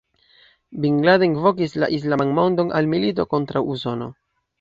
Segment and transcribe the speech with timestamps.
[0.85, 4.09] Bin Laden vokis la islaman mondon al milito kontraŭ Usono.